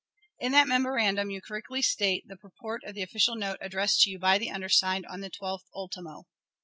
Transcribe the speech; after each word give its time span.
In 0.39 0.51
that 0.53 0.67
memorandum 0.67 1.29
you 1.29 1.41
correctly 1.41 1.83
state 1.83 2.27
the 2.27 2.35
purport 2.35 2.83
of 2.85 2.95
the 2.95 3.03
official 3.03 3.35
note 3.35 3.57
addressed 3.61 4.01
to 4.01 4.09
you 4.09 4.17
by 4.17 4.39
the 4.39 4.49
undersigned 4.49 5.05
on 5.05 5.21
the 5.21 5.29
12th 5.29 5.65
ultimo. 5.75 6.23